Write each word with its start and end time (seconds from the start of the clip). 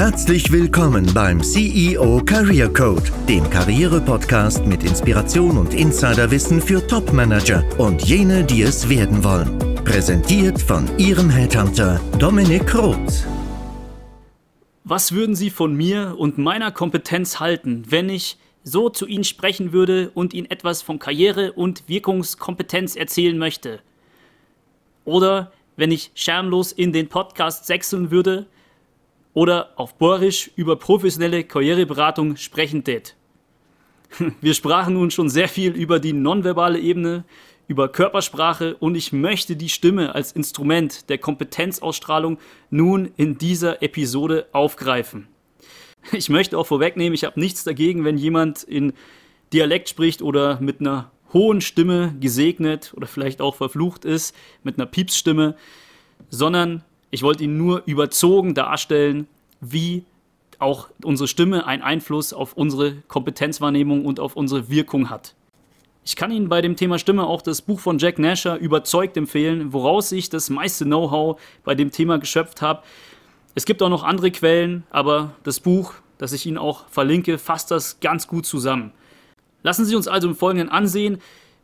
Herzlich 0.00 0.50
willkommen 0.50 1.12
beim 1.12 1.42
CEO 1.42 2.22
Career 2.24 2.72
Code, 2.72 3.02
dem 3.28 3.48
Karriere-Podcast 3.50 4.64
mit 4.64 4.82
Inspiration 4.82 5.58
und 5.58 5.74
Insiderwissen 5.74 6.62
für 6.62 6.86
Top-Manager 6.86 7.64
und 7.78 8.02
jene, 8.02 8.42
die 8.42 8.62
es 8.62 8.88
werden 8.88 9.22
wollen. 9.22 9.58
Präsentiert 9.84 10.60
von 10.60 10.88
Ihrem 10.98 11.28
Headhunter 11.28 12.00
Dominik 12.18 12.74
Roth. 12.74 13.26
Was 14.84 15.12
würden 15.12 15.34
Sie 15.34 15.50
von 15.50 15.76
mir 15.76 16.14
und 16.18 16.38
meiner 16.38 16.70
Kompetenz 16.70 17.38
halten, 17.38 17.84
wenn 17.88 18.08
ich 18.08 18.38
so 18.64 18.88
zu 18.88 19.06
Ihnen 19.06 19.24
sprechen 19.24 19.72
würde 19.72 20.10
und 20.14 20.32
Ihnen 20.32 20.50
etwas 20.50 20.80
von 20.80 20.98
Karriere 20.98 21.52
und 21.52 21.88
Wirkungskompetenz 21.88 22.96
erzählen 22.96 23.36
möchte? 23.36 23.80
Oder 25.04 25.52
wenn 25.80 25.90
ich 25.90 26.10
schamlos 26.14 26.72
in 26.72 26.92
den 26.92 27.08
Podcast 27.08 27.66
sechseln 27.66 28.10
würde 28.10 28.46
oder 29.32 29.72
auf 29.76 29.96
Borisch 29.96 30.50
über 30.54 30.76
professionelle 30.76 31.42
Karriereberatung 31.42 32.36
sprechen 32.36 32.84
tät. 32.84 33.16
Wir 34.42 34.52
sprachen 34.52 34.92
nun 34.92 35.10
schon 35.10 35.30
sehr 35.30 35.48
viel 35.48 35.72
über 35.72 35.98
die 35.98 36.12
nonverbale 36.12 36.78
Ebene, 36.78 37.24
über 37.66 37.88
Körpersprache 37.88 38.76
und 38.76 38.94
ich 38.94 39.14
möchte 39.14 39.56
die 39.56 39.70
Stimme 39.70 40.14
als 40.14 40.32
Instrument 40.32 41.08
der 41.08 41.16
Kompetenzausstrahlung 41.16 42.36
nun 42.68 43.12
in 43.16 43.38
dieser 43.38 43.82
Episode 43.82 44.48
aufgreifen. 44.52 45.28
Ich 46.12 46.28
möchte 46.28 46.58
auch 46.58 46.66
vorwegnehmen, 46.66 47.14
ich 47.14 47.24
habe 47.24 47.40
nichts 47.40 47.64
dagegen, 47.64 48.04
wenn 48.04 48.18
jemand 48.18 48.64
in 48.64 48.92
Dialekt 49.54 49.88
spricht 49.88 50.20
oder 50.20 50.60
mit 50.60 50.80
einer 50.80 51.10
hohen 51.32 51.60
Stimme 51.60 52.14
gesegnet 52.20 52.92
oder 52.96 53.06
vielleicht 53.06 53.40
auch 53.40 53.54
verflucht 53.54 54.04
ist, 54.04 54.34
mit 54.62 54.78
einer 54.78 54.86
Piepsstimme, 54.86 55.54
sondern 56.28 56.82
ich 57.10 57.22
wollte 57.22 57.44
ihn 57.44 57.56
nur 57.56 57.82
überzogen 57.86 58.54
darstellen, 58.54 59.26
wie 59.60 60.04
auch 60.58 60.88
unsere 61.02 61.26
Stimme 61.26 61.66
einen 61.66 61.82
Einfluss 61.82 62.32
auf 62.32 62.52
unsere 62.54 62.96
Kompetenzwahrnehmung 63.08 64.04
und 64.04 64.20
auf 64.20 64.36
unsere 64.36 64.68
Wirkung 64.68 65.10
hat. 65.10 65.34
Ich 66.04 66.16
kann 66.16 66.30
Ihnen 66.30 66.48
bei 66.48 66.60
dem 66.60 66.76
Thema 66.76 66.98
Stimme 66.98 67.26
auch 67.26 67.42
das 67.42 67.62
Buch 67.62 67.80
von 67.80 67.98
Jack 67.98 68.18
Nasher 68.18 68.58
überzeugt 68.58 69.16
empfehlen, 69.16 69.72
woraus 69.72 70.12
ich 70.12 70.30
das 70.30 70.50
meiste 70.50 70.84
Know-how 70.84 71.40
bei 71.64 71.74
dem 71.74 71.90
Thema 71.90 72.18
geschöpft 72.18 72.62
habe. 72.62 72.82
Es 73.54 73.64
gibt 73.64 73.82
auch 73.82 73.88
noch 73.88 74.02
andere 74.02 74.30
Quellen, 74.30 74.84
aber 74.90 75.32
das 75.42 75.60
Buch, 75.60 75.94
das 76.18 76.32
ich 76.32 76.46
Ihnen 76.46 76.58
auch 76.58 76.88
verlinke, 76.88 77.38
fasst 77.38 77.70
das 77.70 78.00
ganz 78.00 78.26
gut 78.26 78.46
zusammen. 78.46 78.92
Lassen 79.62 79.84
Sie 79.84 79.96
uns 79.96 80.08
also 80.08 80.28
im 80.28 80.36
Folgenden 80.36 80.68
ansehen, 80.68 81.18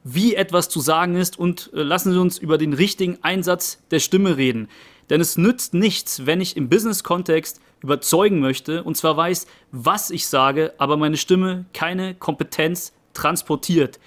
wie 0.05 0.35
etwas 0.35 0.69
zu 0.69 0.81
sagen 0.81 1.17
ist 1.17 1.39
und 1.39 1.71
äh, 1.75 1.83
lassen 1.83 2.13
Sie 2.13 2.21
uns 2.21 2.39
über 2.39 2.59
den 2.59 2.73
richtigen 2.73 3.19
Einsatz 3.23 3.83
der 3.91 3.99
Stimme 3.99 4.37
reden. 4.37 4.69
Denn 5.11 5.21
es 5.21 5.37
nützt 5.37 5.75
nichts, 5.75 6.27
wenn 6.27 6.41
ich 6.41 6.57
im 6.57 6.69
Business-Kontext 6.69 7.61
überzeugen 7.81 8.41
möchte 8.41 8.83
und 8.83 8.97
zwar 8.97 9.17
weiß, 9.17 9.47
was 9.73 10.11
ich 10.11 10.27
sage, 10.27 10.75
aber 10.79 10.97
meine 10.97 11.17
Stimme 11.17 11.65
keine 11.73 12.15
Kompetenz 12.15 12.93
transportiert. 13.15 13.99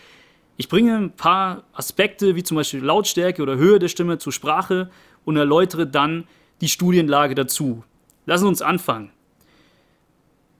Ich 0.57 0.67
bringe 0.67 0.97
ein 0.97 1.11
paar 1.11 1.63
Aspekte 1.73 2.35
wie 2.35 2.43
zum 2.43 2.55
Beispiel 2.55 2.83
Lautstärke 2.83 3.41
oder 3.41 3.55
Höhe 3.55 3.79
der 3.79 3.87
Stimme 3.87 4.17
zur 4.17 4.33
Sprache 4.33 4.89
und 5.23 5.37
erläutere 5.37 5.87
dann 5.87 6.27
die 6.61 6.67
Studienlage 6.67 7.35
dazu. 7.35 7.83
Lassen 8.25 8.43
Sie 8.43 8.49
uns 8.49 8.61
anfangen. 8.61 9.11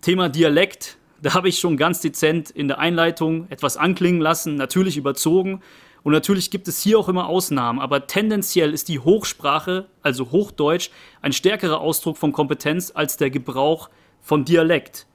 Thema 0.01 0.29
Dialekt, 0.29 0.97
da 1.21 1.33
habe 1.33 1.49
ich 1.49 1.59
schon 1.59 1.77
ganz 1.77 2.01
dezent 2.01 2.49
in 2.49 2.67
der 2.67 2.79
Einleitung 2.79 3.47
etwas 3.49 3.77
anklingen 3.77 4.21
lassen, 4.21 4.55
natürlich 4.55 4.97
überzogen 4.97 5.61
und 6.03 6.13
natürlich 6.13 6.49
gibt 6.49 6.67
es 6.67 6.81
hier 6.81 6.97
auch 6.97 7.09
immer 7.09 7.27
Ausnahmen, 7.27 7.79
aber 7.79 8.07
tendenziell 8.07 8.73
ist 8.73 8.87
die 8.87 8.99
Hochsprache, 8.99 9.87
also 10.01 10.31
Hochdeutsch, 10.31 10.89
ein 11.21 11.33
stärkerer 11.33 11.81
Ausdruck 11.81 12.17
von 12.17 12.31
Kompetenz 12.31 12.91
als 12.93 13.17
der 13.17 13.29
Gebrauch 13.29 13.89
von 14.21 14.45
Dialekt. 14.45 15.07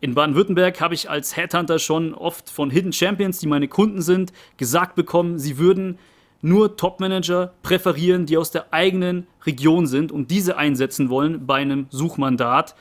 In 0.00 0.14
Baden-Württemberg 0.14 0.80
habe 0.80 0.94
ich 0.94 1.10
als 1.10 1.36
Headhunter 1.36 1.78
schon 1.78 2.14
oft 2.14 2.48
von 2.48 2.70
Hidden 2.70 2.92
Champions, 2.92 3.38
die 3.38 3.46
meine 3.46 3.68
Kunden 3.68 4.00
sind, 4.02 4.32
gesagt 4.56 4.94
bekommen, 4.94 5.38
sie 5.38 5.58
würden 5.58 5.98
nur 6.42 6.76
Topmanager 6.76 7.52
präferieren, 7.62 8.24
die 8.24 8.38
aus 8.38 8.50
der 8.50 8.72
eigenen 8.72 9.26
Region 9.44 9.86
sind 9.86 10.10
und 10.10 10.30
diese 10.30 10.56
einsetzen 10.56 11.10
wollen 11.10 11.46
bei 11.46 11.56
einem 11.56 11.86
Suchmandat. 11.90 12.74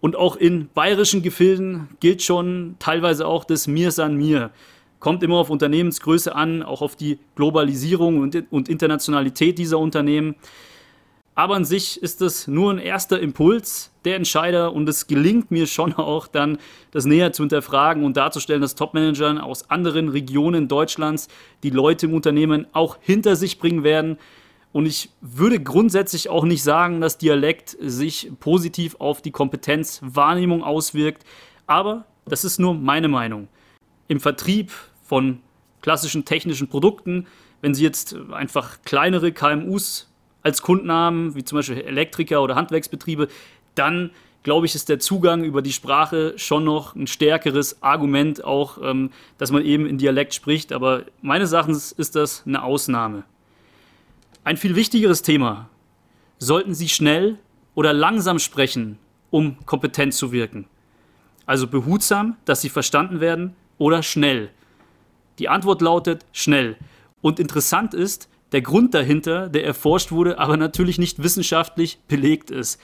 Und 0.00 0.16
auch 0.16 0.36
in 0.36 0.68
bayerischen 0.72 1.22
Gefilden 1.22 1.88
gilt 2.00 2.22
schon 2.22 2.76
teilweise 2.78 3.26
auch 3.26 3.44
das 3.44 3.66
Mir 3.66 3.90
san 3.90 4.16
mir. 4.16 4.50
Kommt 4.98 5.22
immer 5.22 5.36
auf 5.36 5.50
Unternehmensgröße 5.50 6.34
an, 6.34 6.62
auch 6.62 6.82
auf 6.82 6.96
die 6.96 7.18
Globalisierung 7.34 8.18
und, 8.18 8.44
und 8.50 8.68
Internationalität 8.68 9.58
dieser 9.58 9.78
Unternehmen. 9.78 10.36
Aber 11.34 11.54
an 11.54 11.64
sich 11.64 12.02
ist 12.02 12.20
es 12.20 12.48
nur 12.48 12.70
ein 12.70 12.78
erster 12.78 13.18
Impuls 13.18 13.92
der 14.04 14.16
Entscheider 14.16 14.74
und 14.74 14.88
es 14.88 15.06
gelingt 15.06 15.50
mir 15.50 15.66
schon 15.66 15.94
auch 15.94 16.26
dann, 16.26 16.58
das 16.90 17.06
näher 17.06 17.32
zu 17.32 17.42
hinterfragen 17.44 18.04
und 18.04 18.16
darzustellen, 18.16 18.60
dass 18.60 18.74
Topmanagern 18.74 19.38
aus 19.38 19.70
anderen 19.70 20.08
Regionen 20.08 20.68
Deutschlands 20.68 21.28
die 21.62 21.70
Leute 21.70 22.06
im 22.06 22.14
Unternehmen 22.14 22.66
auch 22.72 22.98
hinter 23.00 23.36
sich 23.36 23.58
bringen 23.58 23.84
werden. 23.84 24.18
Und 24.72 24.86
ich 24.86 25.10
würde 25.20 25.60
grundsätzlich 25.60 26.28
auch 26.28 26.44
nicht 26.44 26.62
sagen, 26.62 27.00
dass 27.00 27.18
Dialekt 27.18 27.76
sich 27.80 28.30
positiv 28.38 28.96
auf 29.00 29.20
die 29.20 29.32
Kompetenzwahrnehmung 29.32 30.62
auswirkt. 30.62 31.24
Aber 31.66 32.04
das 32.26 32.44
ist 32.44 32.58
nur 32.60 32.74
meine 32.74 33.08
Meinung. 33.08 33.48
Im 34.06 34.20
Vertrieb 34.20 34.72
von 35.02 35.40
klassischen 35.82 36.24
technischen 36.24 36.68
Produkten. 36.68 37.26
Wenn 37.60 37.74
Sie 37.74 37.82
jetzt 37.82 38.16
einfach 38.30 38.78
kleinere 38.84 39.32
KMUs 39.32 40.08
als 40.42 40.62
Kunden 40.62 40.90
haben, 40.90 41.34
wie 41.34 41.44
zum 41.44 41.58
Beispiel 41.58 41.78
Elektriker 41.78 42.42
oder 42.42 42.54
Handwerksbetriebe, 42.54 43.28
dann 43.74 44.10
glaube 44.42 44.66
ich, 44.66 44.74
ist 44.74 44.88
der 44.88 44.98
Zugang 44.98 45.44
über 45.44 45.62
die 45.62 45.72
Sprache 45.72 46.34
schon 46.36 46.64
noch 46.64 46.94
ein 46.94 47.06
stärkeres 47.06 47.82
Argument, 47.82 48.42
auch 48.42 48.78
ähm, 48.82 49.10
dass 49.36 49.50
man 49.50 49.64
eben 49.64 49.86
in 49.86 49.98
Dialekt 49.98 50.34
spricht. 50.34 50.72
Aber 50.72 51.04
meines 51.20 51.52
Erachtens 51.52 51.92
ist 51.92 52.16
das 52.16 52.44
eine 52.46 52.62
Ausnahme. 52.62 53.24
Ein 54.42 54.56
viel 54.56 54.74
wichtigeres 54.74 55.20
Thema. 55.20 55.68
Sollten 56.38 56.72
Sie 56.72 56.88
schnell 56.88 57.38
oder 57.74 57.92
langsam 57.92 58.38
sprechen, 58.38 58.98
um 59.30 59.58
kompetent 59.66 60.14
zu 60.14 60.32
wirken? 60.32 60.66
Also 61.44 61.66
behutsam, 61.66 62.36
dass 62.46 62.62
Sie 62.62 62.70
verstanden 62.70 63.20
werden, 63.20 63.54
oder 63.76 64.02
schnell? 64.02 64.50
Die 65.38 65.48
Antwort 65.50 65.82
lautet 65.82 66.24
schnell. 66.32 66.76
Und 67.20 67.38
interessant 67.38 67.92
ist, 67.92 68.30
der 68.52 68.62
Grund 68.62 68.94
dahinter, 68.94 69.48
der 69.48 69.64
erforscht 69.64 70.10
wurde, 70.10 70.38
aber 70.38 70.56
natürlich 70.56 70.98
nicht 70.98 71.22
wissenschaftlich 71.22 71.98
belegt 72.08 72.50
ist. 72.50 72.80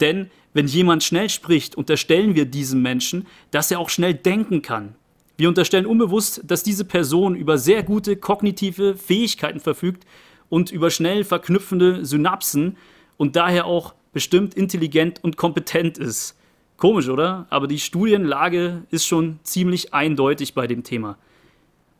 Denn 0.00 0.30
wenn 0.54 0.66
jemand 0.66 1.02
schnell 1.02 1.28
spricht, 1.28 1.74
unterstellen 1.74 2.34
wir 2.34 2.46
diesem 2.46 2.80
Menschen, 2.80 3.26
dass 3.50 3.70
er 3.70 3.78
auch 3.78 3.90
schnell 3.90 4.14
denken 4.14 4.62
kann. 4.62 4.94
Wir 5.36 5.48
unterstellen 5.48 5.86
unbewusst, 5.86 6.42
dass 6.46 6.62
diese 6.62 6.84
Person 6.84 7.34
über 7.36 7.58
sehr 7.58 7.82
gute 7.82 8.16
kognitive 8.16 8.96
Fähigkeiten 8.96 9.60
verfügt 9.60 10.04
und 10.48 10.70
über 10.70 10.90
schnell 10.90 11.24
verknüpfende 11.24 12.04
Synapsen 12.04 12.76
und 13.16 13.36
daher 13.36 13.66
auch 13.66 13.94
bestimmt 14.12 14.54
intelligent 14.54 15.22
und 15.22 15.36
kompetent 15.36 15.98
ist. 15.98 16.36
Komisch, 16.76 17.08
oder? 17.08 17.46
Aber 17.50 17.66
die 17.66 17.80
Studienlage 17.80 18.84
ist 18.90 19.06
schon 19.06 19.40
ziemlich 19.42 19.92
eindeutig 19.92 20.54
bei 20.54 20.66
dem 20.66 20.84
Thema. 20.84 21.18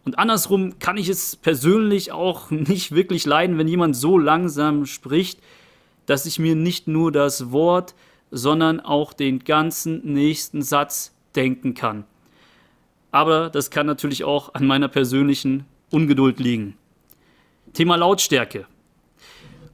Und 0.05 0.19
andersrum 0.19 0.79
kann 0.79 0.97
ich 0.97 1.09
es 1.09 1.37
persönlich 1.37 2.13
auch 2.13 2.51
nicht 2.51 2.93
wirklich 2.93 3.27
leiden, 3.27 3.59
wenn 3.59 3.69
jemand 3.69 3.97
so 3.97 4.17
langsam 4.17 4.87
spricht, 4.87 5.41
dass 6.07 6.27
ich 6.27 6.39
mir 6.39 6.55
nicht 6.55 6.89
nur 6.89 7.13
das 7.13 7.53
Wort, 7.53 7.95
sondern 8.31 8.81
auch 8.81 9.13
den 9.13 9.41
ganzen 9.41 10.01
nächsten 10.15 10.63
Satz 10.63 11.15
denken 11.35 11.75
kann. 11.75 12.05
Aber 13.11 13.51
das 13.51 13.71
kann 13.71 13.87
natürlich 13.87 14.25
auch 14.25 14.55
an 14.55 14.67
meiner 14.67 14.89
persönlichen 14.89 15.65
Ungeduld 15.91 16.39
liegen. 16.39 16.77
Thema 17.73 17.97
Lautstärke. 17.97 18.67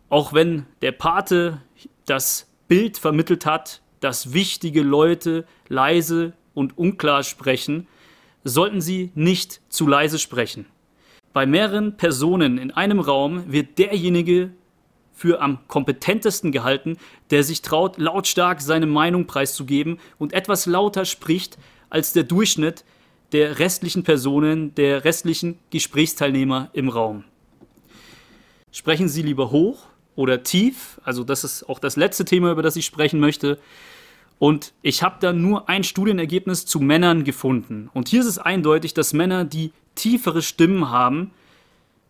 Auch 0.08 0.32
wenn 0.32 0.66
der 0.82 0.92
Pate 0.92 1.60
das 2.06 2.48
Bild 2.68 2.98
vermittelt 2.98 3.46
hat, 3.46 3.82
dass 4.00 4.32
wichtige 4.32 4.82
Leute 4.82 5.46
leise 5.68 6.34
und 6.54 6.76
unklar 6.76 7.22
sprechen, 7.22 7.86
sollten 8.44 8.80
Sie 8.80 9.10
nicht 9.14 9.60
zu 9.68 9.86
leise 9.86 10.18
sprechen. 10.18 10.66
Bei 11.32 11.46
mehreren 11.46 11.96
Personen 11.96 12.58
in 12.58 12.70
einem 12.70 13.00
Raum 13.00 13.50
wird 13.50 13.78
derjenige 13.78 14.50
für 15.12 15.40
am 15.40 15.66
kompetentesten 15.68 16.52
gehalten, 16.52 16.98
der 17.30 17.42
sich 17.42 17.62
traut, 17.62 17.98
lautstark 17.98 18.60
seine 18.60 18.86
Meinung 18.86 19.26
preiszugeben 19.26 19.98
und 20.18 20.32
etwas 20.32 20.66
lauter 20.66 21.04
spricht 21.04 21.56
als 21.88 22.12
der 22.12 22.24
Durchschnitt 22.24 22.84
der 23.32 23.58
restlichen 23.58 24.04
Personen, 24.04 24.74
der 24.74 25.04
restlichen 25.04 25.58
Gesprächsteilnehmer 25.70 26.70
im 26.72 26.88
Raum. 26.88 27.24
Sprechen 28.74 29.08
Sie 29.08 29.22
lieber 29.22 29.52
hoch 29.52 29.86
oder 30.16 30.42
tief, 30.42 31.00
also 31.04 31.22
das 31.22 31.44
ist 31.44 31.62
auch 31.68 31.78
das 31.78 31.94
letzte 31.94 32.24
Thema, 32.24 32.50
über 32.50 32.62
das 32.64 32.74
ich 32.74 32.84
sprechen 32.84 33.20
möchte. 33.20 33.60
Und 34.40 34.72
ich 34.82 35.04
habe 35.04 35.18
da 35.20 35.32
nur 35.32 35.68
ein 35.68 35.84
Studienergebnis 35.84 36.66
zu 36.66 36.80
Männern 36.80 37.22
gefunden. 37.22 37.88
Und 37.94 38.08
hier 38.08 38.18
ist 38.18 38.26
es 38.26 38.38
eindeutig, 38.38 38.92
dass 38.92 39.12
Männer, 39.12 39.44
die 39.44 39.72
tiefere 39.94 40.42
Stimmen 40.42 40.90
haben, 40.90 41.30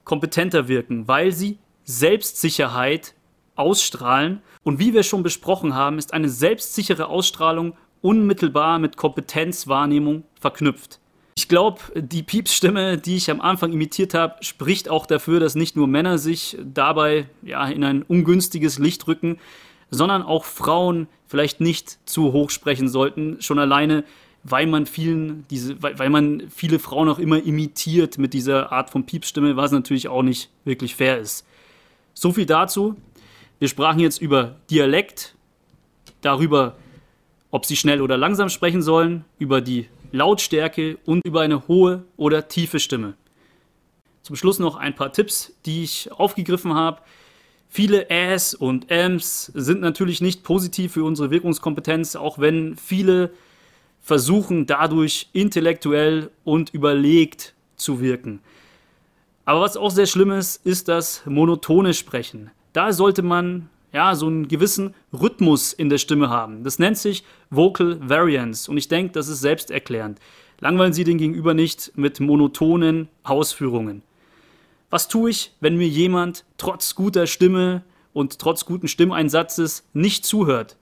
kompetenter 0.05 0.67
wirken, 0.67 1.07
weil 1.07 1.33
sie 1.33 1.59
Selbstsicherheit 1.85 3.13
ausstrahlen. 3.57 4.41
Und 4.63 4.79
wie 4.79 4.95
wir 4.95 5.03
schon 5.03 5.23
besprochen 5.23 5.75
haben, 5.75 5.99
ist 5.99 6.15
eine 6.15 6.31
selbstsichere 6.31 7.09
Ausstrahlung 7.09 7.77
unmittelbar 8.01 8.79
mit 8.79 8.97
Kompetenzwahrnehmung 8.97 10.25
verknüpft. 10.41 10.99
Ich 11.37 11.49
glaube, 11.49 11.81
die 11.97 12.23
Piepsstimme, 12.23 12.97
die 12.97 13.17
ich 13.17 13.31
am 13.31 13.41
Anfang 13.41 13.73
imitiert 13.73 14.15
habe, 14.15 14.37
spricht 14.43 14.89
auch 14.89 15.07
dafür, 15.07 15.41
dass 15.41 15.57
nicht 15.57 15.75
nur 15.75 15.89
Männer 15.89 16.19
sich 16.19 16.57
dabei 16.63 17.29
ja, 17.43 17.67
in 17.67 17.83
ein 17.83 18.03
ungünstiges 18.03 18.79
Licht 18.79 19.09
rücken, 19.09 19.39
sondern 19.91 20.23
auch 20.23 20.45
Frauen 20.45 21.09
vielleicht 21.27 21.61
nicht 21.61 21.99
zu 22.09 22.33
hoch 22.33 22.51
sprechen 22.51 22.89
sollten, 22.89 23.41
schon 23.41 23.59
alleine, 23.59 24.05
weil 24.45 24.67
man 24.67 24.87
vielen 24.87 25.47
diese, 25.51 25.83
weil, 25.83 25.99
weil 25.99 26.11
man 26.11 26.45
viele 26.55 26.79
Frauen 26.79 27.09
auch 27.09 27.19
immer 27.19 27.43
imitiert 27.43 28.19
mit 28.19 28.33
dieser 28.33 28.71
Art 28.71 28.91
von 28.91 29.05
Piepsstimme, 29.05 29.57
was 29.57 29.73
natürlich 29.73 30.07
auch 30.07 30.23
nicht 30.23 30.51
wirklich 30.65 30.95
fair 30.95 31.19
ist. 31.19 31.47
So 32.13 32.33
viel 32.33 32.47
dazu. 32.47 32.95
Wir 33.59 33.69
sprachen 33.69 33.99
jetzt 33.99 34.21
über 34.21 34.57
Dialekt, 34.71 35.35
darüber, 36.21 36.77
ob 37.51 37.67
sie 37.67 37.77
schnell 37.77 38.01
oder 38.01 38.17
langsam 38.17 38.49
sprechen 38.49 38.83
sollen, 38.83 39.25
über 39.39 39.61
die 39.61 39.89
Lautstärke 40.15 40.97
und 41.05 41.23
über 41.25 41.41
eine 41.41 41.67
hohe 41.67 42.05
oder 42.17 42.47
tiefe 42.47 42.79
Stimme. 42.79 43.15
Zum 44.23 44.37
Schluss 44.37 44.61
noch 44.61 44.77
ein 44.77 44.95
paar 44.95 45.13
Tipps, 45.13 45.53
die 45.67 45.83
ich 45.83 46.11
aufgegriffen 46.13 46.73
habe. 46.73 47.01
Viele 47.69 48.09
Äs 48.09 48.55
und 48.55 48.91
Ms 48.91 49.51
sind 49.55 49.81
natürlich 49.81 50.21
nicht 50.21 50.45
positiv 50.45 50.93
für 50.93 51.03
unsere 51.03 51.33
Wirkungskompetenz, 51.33 52.15
auch 52.15 52.39
wenn 52.39 52.77
viele 52.77 53.33
versuchen 54.01 54.67
dadurch 54.67 55.31
intellektuell 55.33 56.31
und 56.45 56.71
überlegt 56.73 57.55
zu 57.75 58.01
wirken. 58.01 58.39
Aber 59.45 59.63
was 59.63 59.77
auch 59.77 59.91
sehr 59.91 60.07
schlimm 60.07 60.31
ist, 60.31 60.65
ist 60.65 60.87
das 60.87 61.23
monotone 61.27 61.93
Sprechen. 61.93 62.53
Da 62.73 62.93
sollte 62.93 63.23
man 63.23 63.69
ja, 63.95 64.17
so 64.17 64.27
einen 64.27 64.49
gewissen 64.49 64.93
Rhythmus 65.13 65.73
in 65.73 65.89
der 65.89 65.99
Stimme 65.99 66.29
haben. 66.29 66.65
Das 66.65 66.81
nennt 66.81 66.99
sich 66.99 67.23
Vocal 67.49 67.99
Variance 68.03 68.69
und 68.69 68.77
ich 68.77 68.89
denke, 68.89 69.13
das 69.13 69.29
ist 69.29 69.41
selbsterklärend. 69.41 70.19
Langweilen 70.59 70.93
Sie 70.93 71.05
den 71.05 71.17
Gegenüber 71.17 71.55
nicht 71.55 71.93
mit 71.95 72.19
monotonen 72.19 73.09
Ausführungen. 73.23 74.03
Was 74.91 75.07
tue 75.07 75.31
ich, 75.31 75.53
wenn 75.61 75.77
mir 75.77 75.87
jemand 75.87 76.45
trotz 76.59 76.97
guter 76.97 77.29
Stimme 77.29 77.85
und 78.13 78.41
trotz 78.41 78.65
guten 78.65 78.89
Stimmeinsatzes 78.89 79.89
nicht 79.93 80.27
zuhört? 80.27 80.77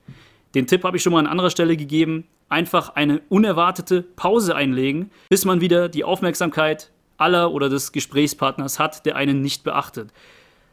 Den 0.54 0.66
Tipp 0.66 0.82
habe 0.82 0.96
ich 0.96 1.02
schon 1.02 1.12
mal 1.12 1.20
an 1.20 1.26
anderer 1.26 1.50
Stelle 1.50 1.76
gegeben. 1.76 2.24
Einfach 2.48 2.94
eine 2.94 3.20
unerwartete 3.28 4.02
Pause 4.02 4.56
einlegen, 4.56 5.10
bis 5.28 5.44
man 5.44 5.60
wieder 5.60 5.90
die 5.90 6.04
Aufmerksamkeit 6.04 6.90
aller 7.18 7.52
oder 7.52 7.68
des 7.68 7.92
Gesprächspartners 7.92 8.78
hat, 8.78 9.04
der 9.04 9.16
einen 9.16 9.42
nicht 9.42 9.64
beachtet. 9.64 10.12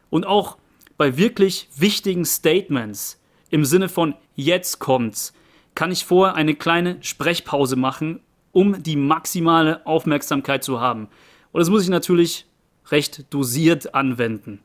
Und 0.08 0.26
auch 0.26 0.56
bei 1.00 1.16
wirklich 1.16 1.66
wichtigen 1.74 2.26
Statements 2.26 3.18
im 3.48 3.64
Sinne 3.64 3.88
von 3.88 4.14
jetzt 4.34 4.80
kommt's, 4.80 5.32
kann 5.74 5.90
ich 5.90 6.04
vorher 6.04 6.34
eine 6.34 6.54
kleine 6.54 7.02
Sprechpause 7.02 7.74
machen, 7.74 8.20
um 8.52 8.82
die 8.82 8.96
maximale 8.96 9.86
Aufmerksamkeit 9.86 10.62
zu 10.62 10.78
haben. 10.78 11.08
Und 11.52 11.60
das 11.60 11.70
muss 11.70 11.84
ich 11.84 11.88
natürlich 11.88 12.44
recht 12.90 13.32
dosiert 13.32 13.94
anwenden. 13.94 14.60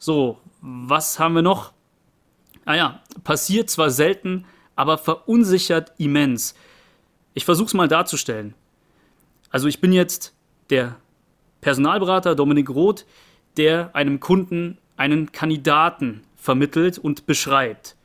So, 0.00 0.40
was 0.62 1.20
haben 1.20 1.36
wir 1.36 1.42
noch? 1.42 1.72
Ah 2.64 2.98
passiert 3.22 3.70
zwar 3.70 3.90
selten, 3.90 4.46
aber 4.74 4.98
verunsichert 4.98 5.92
immens. 5.96 6.56
Ich 7.34 7.44
versuche 7.44 7.68
es 7.68 7.74
mal 7.74 7.86
darzustellen. 7.86 8.54
Also 9.50 9.68
ich 9.68 9.80
bin 9.80 9.92
jetzt 9.92 10.34
der 10.70 10.96
Personalberater 11.60 12.34
Dominik 12.34 12.68
Roth, 12.68 13.06
der 13.56 13.94
einem 13.94 14.18
Kunden 14.18 14.78
einen 14.96 15.32
Kandidaten 15.32 16.22
vermittelt 16.36 16.98
und 16.98 17.26
beschreibt. 17.26 17.96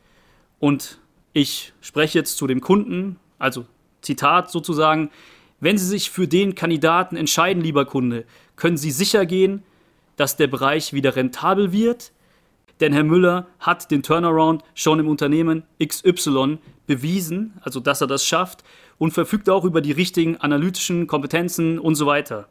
Und 0.60 1.00
ich 1.34 1.74
spreche 1.82 2.20
jetzt 2.20 2.38
zu 2.38 2.48
dem 2.48 2.62
Kunden, 2.62 3.18
also 3.40 3.66
Zitat 4.02 4.52
sozusagen, 4.52 5.10
wenn 5.60 5.78
Sie 5.78 5.86
sich 5.86 6.10
für 6.10 6.28
den 6.28 6.56
Kandidaten 6.56 7.16
entscheiden, 7.16 7.64
lieber 7.64 7.86
Kunde, 7.86 8.26
können 8.56 8.78
Sie 8.78 8.92
sicher 8.92 9.26
gehen, 9.26 9.64
dass 10.16 10.36
der 10.36 10.48
Bereich 10.48 10.94
wieder 10.94 11.16
rentabel 11.16 11.72
wird, 11.72 12.12
denn 12.80 12.94
Herr 12.94 13.04
Müller 13.04 13.48
hat 13.60 13.92
den 13.92 14.02
Turnaround 14.02 14.64
schon 14.74 15.00
im 15.00 15.08
Unternehmen 15.08 15.64
XY 15.84 16.58
bewiesen, 16.88 17.54
also 17.62 17.80
dass 17.80 18.02
er 18.02 18.08
das 18.08 18.26
schafft 18.26 18.64
und 18.98 19.14
verfügt 19.14 19.50
auch 19.50 19.66
über 19.66 19.82
die 19.82 19.92
richtigen 19.92 20.38
analytischen 20.38 21.06
Kompetenzen 21.08 21.80
und 21.80 21.96
so 21.96 22.08
weiter. 22.08 22.50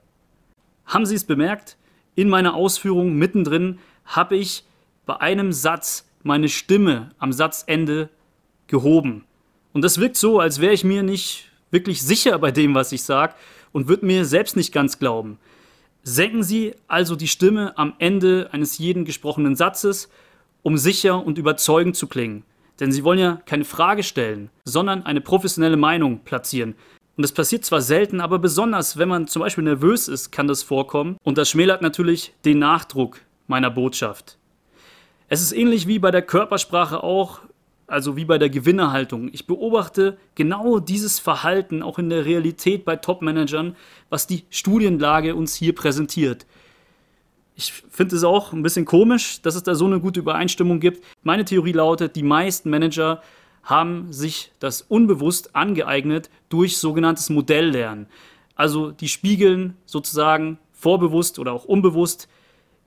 Haben 0.86 1.04
Sie 1.04 1.16
es 1.16 1.24
bemerkt? 1.24 1.76
In 2.14 2.28
meiner 2.28 2.54
Ausführung 2.54 3.14
mittendrin 3.14 3.78
habe 4.10 4.36
ich 4.36 4.64
bei 5.06 5.20
einem 5.20 5.52
Satz 5.52 6.06
meine 6.22 6.48
Stimme 6.48 7.10
am 7.18 7.32
Satzende 7.32 8.10
gehoben. 8.66 9.24
Und 9.72 9.82
das 9.82 9.98
wirkt 9.98 10.16
so, 10.16 10.40
als 10.40 10.60
wäre 10.60 10.72
ich 10.72 10.84
mir 10.84 11.02
nicht 11.02 11.50
wirklich 11.70 12.02
sicher 12.02 12.38
bei 12.38 12.50
dem, 12.50 12.74
was 12.74 12.92
ich 12.92 13.02
sage 13.02 13.34
und 13.72 13.88
würde 13.88 14.06
mir 14.06 14.24
selbst 14.24 14.56
nicht 14.56 14.72
ganz 14.72 14.98
glauben. 14.98 15.38
Senken 16.02 16.42
Sie 16.42 16.74
also 16.88 17.14
die 17.14 17.28
Stimme 17.28 17.76
am 17.78 17.94
Ende 17.98 18.48
eines 18.52 18.78
jeden 18.78 19.04
gesprochenen 19.04 19.54
Satzes, 19.54 20.08
um 20.62 20.76
sicher 20.76 21.24
und 21.24 21.38
überzeugend 21.38 21.96
zu 21.96 22.06
klingen. 22.06 22.42
Denn 22.80 22.90
Sie 22.90 23.04
wollen 23.04 23.18
ja 23.18 23.40
keine 23.46 23.64
Frage 23.64 24.02
stellen, 24.02 24.50
sondern 24.64 25.04
eine 25.04 25.20
professionelle 25.20 25.76
Meinung 25.76 26.20
platzieren. 26.24 26.74
Und 27.16 27.22
das 27.22 27.32
passiert 27.32 27.64
zwar 27.64 27.82
selten, 27.82 28.20
aber 28.20 28.38
besonders, 28.38 28.96
wenn 28.96 29.08
man 29.08 29.28
zum 29.28 29.40
Beispiel 29.40 29.64
nervös 29.64 30.08
ist, 30.08 30.30
kann 30.30 30.48
das 30.48 30.62
vorkommen. 30.62 31.16
Und 31.22 31.36
das 31.36 31.50
schmälert 31.50 31.82
natürlich 31.82 32.32
den 32.44 32.58
Nachdruck, 32.58 33.20
meiner 33.50 33.70
Botschaft. 33.70 34.38
Es 35.28 35.42
ist 35.42 35.52
ähnlich 35.52 35.86
wie 35.86 35.98
bei 35.98 36.10
der 36.10 36.22
Körpersprache 36.22 37.02
auch, 37.02 37.40
also 37.86 38.16
wie 38.16 38.24
bei 38.24 38.38
der 38.38 38.48
Gewinnerhaltung. 38.48 39.28
Ich 39.32 39.46
beobachte 39.46 40.16
genau 40.34 40.78
dieses 40.78 41.18
Verhalten 41.18 41.82
auch 41.82 41.98
in 41.98 42.08
der 42.08 42.24
Realität 42.24 42.84
bei 42.84 42.96
Top-Managern, 42.96 43.76
was 44.08 44.26
die 44.26 44.44
Studienlage 44.48 45.34
uns 45.34 45.54
hier 45.54 45.74
präsentiert. 45.74 46.46
Ich 47.56 47.72
finde 47.72 48.16
es 48.16 48.24
auch 48.24 48.52
ein 48.52 48.62
bisschen 48.62 48.86
komisch, 48.86 49.42
dass 49.42 49.54
es 49.56 49.62
da 49.62 49.74
so 49.74 49.84
eine 49.84 50.00
gute 50.00 50.20
Übereinstimmung 50.20 50.80
gibt. 50.80 51.04
Meine 51.22 51.44
Theorie 51.44 51.72
lautet, 51.72 52.16
die 52.16 52.22
meisten 52.22 52.70
Manager 52.70 53.22
haben 53.62 54.12
sich 54.12 54.52
das 54.60 54.82
unbewusst 54.82 55.54
angeeignet 55.54 56.30
durch 56.48 56.78
sogenanntes 56.78 57.28
Modelllernen. 57.28 58.06
Also 58.54 58.92
die 58.92 59.08
spiegeln 59.08 59.76
sozusagen 59.84 60.58
vorbewusst 60.72 61.38
oder 61.38 61.52
auch 61.52 61.64
unbewusst 61.64 62.28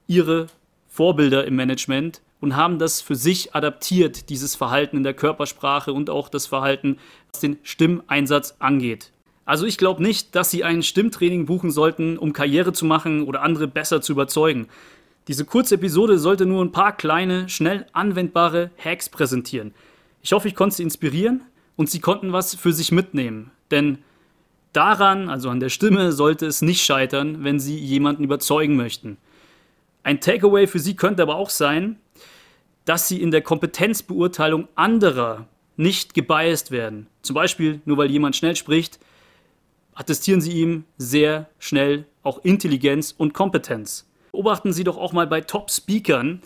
ihre 0.08 0.48
Vorbilder 0.88 1.46
im 1.46 1.56
Management 1.56 2.22
und 2.40 2.56
haben 2.56 2.78
das 2.78 3.02
für 3.02 3.16
sich 3.16 3.56
adaptiert, 3.56 4.30
dieses 4.30 4.56
Verhalten 4.56 4.98
in 4.98 5.04
der 5.04 5.14
Körpersprache 5.14 5.94
und 5.94 6.10
auch 6.10 6.30
das 6.30 6.46
Verhalten, 6.46 6.98
was 7.32 7.40
den 7.40 7.58
Stimmeinsatz 7.64 8.56
angeht. 8.60 9.12
Also 9.46 9.66
ich 9.66 9.78
glaube 9.78 10.04
nicht, 10.04 10.36
dass 10.36 10.52
Sie 10.52 10.64
ein 10.64 10.84
Stimmtraining 10.84 11.46
buchen 11.46 11.72
sollten, 11.72 12.18
um 12.18 12.34
Karriere 12.34 12.74
zu 12.74 12.86
machen 12.86 13.24
oder 13.24 13.42
andere 13.42 13.68
besser 13.68 14.02
zu 14.02 14.14
überzeugen. 14.14 14.68
Diese 15.28 15.46
kurze 15.46 15.76
Episode 15.76 16.20
sollte 16.20 16.46
nur 16.46 16.64
ein 16.64 16.72
paar 16.72 16.96
kleine, 16.96 17.50
schnell 17.50 17.86
anwendbare 17.94 18.72
Hacks 18.78 19.10
präsentieren. 19.10 19.74
Ich 20.22 20.34
hoffe, 20.34 20.48
ich 20.48 20.56
konnte 20.56 20.76
Sie 20.76 20.84
inspirieren 20.84 21.42
und 21.76 21.90
Sie 21.90 22.00
konnten 22.00 22.34
was 22.34 22.56
für 22.56 22.74
sich 22.74 22.92
mitnehmen. 22.92 23.52
Denn 23.72 24.00
daran, 24.74 25.30
also 25.30 25.50
an 25.50 25.60
der 25.60 25.70
Stimme, 25.70 26.12
sollte 26.12 26.46
es 26.46 26.62
nicht 26.62 26.84
scheitern, 26.84 27.44
wenn 27.44 27.60
Sie 27.60 27.78
jemanden 27.78 28.24
überzeugen 28.24 28.76
möchten. 28.76 29.18
Ein 30.04 30.20
Takeaway 30.20 30.68
für 30.68 30.80
Sie 30.80 30.96
könnte 30.96 31.24
aber 31.24 31.36
auch 31.36 31.50
sein, 31.50 31.98
dass 32.86 33.08
Sie 33.08 33.22
in 33.22 33.32
der 33.32 33.42
Kompetenzbeurteilung 33.42 34.68
anderer 34.76 35.48
nicht 35.78 36.14
gebiased 36.14 36.72
werden. 36.72 37.08
Zum 37.22 37.34
Beispiel, 37.34 37.82
nur 37.86 37.98
weil 37.98 38.12
jemand 38.12 38.36
schnell 38.36 38.56
spricht, 38.56 39.00
attestieren 39.94 40.42
Sie 40.42 40.52
ihm 40.52 40.84
sehr 40.98 41.50
schnell 41.60 42.06
auch 42.22 42.44
Intelligenz 42.44 43.14
und 43.18 43.34
Kompetenz. 43.34 44.08
Beobachten 44.32 44.74
Sie 44.74 44.84
doch 44.84 44.98
auch 44.98 45.14
mal 45.14 45.28
bei 45.28 45.42
Top-Speakern, 45.42 46.42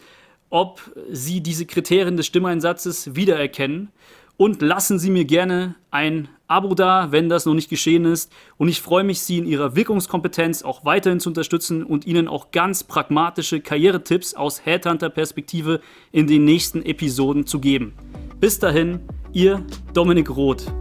ob 0.50 0.82
Sie 1.10 1.42
diese 1.42 1.66
Kriterien 1.66 2.18
des 2.18 2.28
Stimmeinsatzes 2.28 3.16
wiedererkennen 3.16 3.90
und 4.38 4.62
lassen 4.62 5.00
Sie 5.00 5.10
mir 5.10 5.26
gerne 5.26 5.76
ein 5.92 6.30
Abo 6.48 6.76
da, 6.76 7.12
wenn 7.12 7.30
das 7.30 7.46
noch 7.46 7.54
nicht 7.54 7.70
geschehen 7.70 8.06
ist. 8.06 8.32
Und 8.58 8.70
ich 8.70 8.82
freue 8.82 9.04
mich, 9.04 9.22
Sie 9.22 9.38
in 9.38 9.46
Ihrer 9.46 9.76
Wirkungskompetenz 9.76 10.64
auch 10.64 10.86
weiterhin 10.86 11.20
zu 11.20 11.30
unterstützen 11.30 11.84
und 11.84 12.08
Ihnen 12.08 12.28
auch 12.28 12.52
ganz 12.52 12.84
pragmatische 12.84 13.60
Karrieretipps 13.60 14.34
aus 14.34 14.66
Headhunter-Perspektive 14.66 15.82
in 16.12 16.28
den 16.28 16.46
nächsten 16.46 16.84
Episoden 16.84 17.46
zu 17.46 17.60
geben. 17.60 17.94
Bis 18.40 18.60
dahin, 18.60 19.00
Ihr 19.34 19.66
Dominik 19.94 20.30
Roth. 20.30 20.72